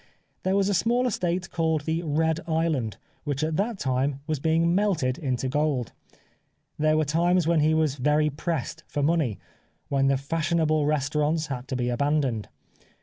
There 0.41 0.55
was 0.55 0.67
a 0.67 0.73
small 0.73 1.05
estate 1.05 1.51
called 1.51 1.81
the 1.81 2.01
Red 2.01 2.39
Island 2.47 2.97
which 3.23 3.43
at 3.43 3.55
that 3.57 3.77
time 3.77 4.19
was 4.25 4.39
being 4.39 4.73
melted 4.73 5.19
into 5.19 5.47
gold. 5.47 5.91
There 6.79 6.97
were 6.97 7.05
times 7.05 7.45
when 7.45 7.59
he 7.59 7.75
was 7.75 7.97
very 7.97 8.31
pressed 8.31 8.83
for 8.87 9.03
money, 9.03 9.37
when 9.89 10.07
the 10.07 10.17
fashion 10.17 10.59
able 10.59 10.87
restaurants 10.87 11.45
had 11.53 11.67
to 11.67 11.75
be 11.75 11.89
abandoned. 11.89 12.49